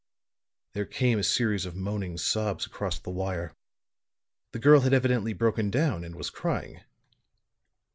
There 0.73 0.87
came 0.87 1.19
a 1.19 1.23
series 1.23 1.63
of 1.67 1.75
moaning 1.75 2.17
sobs 2.17 2.65
across 2.65 2.97
the 2.97 3.11
wire; 3.11 3.53
the 4.51 4.57
girl 4.57 4.79
had 4.81 4.93
evidently 4.95 5.33
broken 5.33 5.69
down 5.69 6.03
and 6.03 6.15
was 6.15 6.31
crying. 6.31 6.81